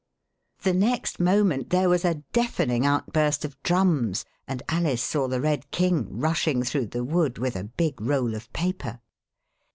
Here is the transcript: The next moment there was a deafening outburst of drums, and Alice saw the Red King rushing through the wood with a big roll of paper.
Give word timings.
The 0.63 0.73
next 0.73 1.19
moment 1.19 1.69
there 1.69 1.87
was 1.87 2.03
a 2.03 2.23
deafening 2.33 2.87
outburst 2.87 3.45
of 3.45 3.61
drums, 3.61 4.25
and 4.47 4.63
Alice 4.67 5.03
saw 5.03 5.27
the 5.27 5.39
Red 5.39 5.69
King 5.69 6.07
rushing 6.17 6.63
through 6.63 6.87
the 6.87 7.03
wood 7.03 7.37
with 7.37 7.55
a 7.55 7.65
big 7.65 8.01
roll 8.01 8.33
of 8.33 8.51
paper. 8.51 8.99